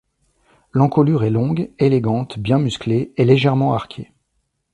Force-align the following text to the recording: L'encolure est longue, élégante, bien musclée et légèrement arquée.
L'encolure 0.73 1.23
est 1.23 1.29
longue, 1.29 1.69
élégante, 1.77 2.39
bien 2.39 2.57
musclée 2.57 3.13
et 3.17 3.23
légèrement 3.23 3.75
arquée. 3.75 4.11